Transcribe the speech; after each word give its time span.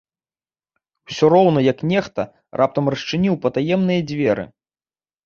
Усё 1.11 1.25
роўна 1.33 1.59
як 1.65 1.83
нехта 1.91 2.25
раптам 2.63 2.85
расчыніў 2.95 3.37
патаемныя 3.45 4.01
дзверы. 4.15 4.47